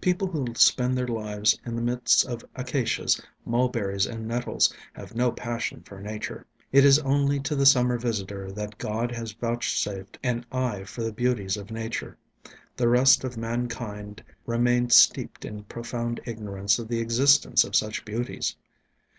[0.00, 5.30] People who spend their lives in the midst of acacias, mulberries, and nettles have no
[5.30, 6.46] passion for nature.
[6.72, 11.12] It is only to the summer visitor that God has vouchsafed an eye for the
[11.12, 12.16] beauties of nature.
[12.78, 18.56] The rest of mankind remain steeped in profound ignorance of the existence of such beauties.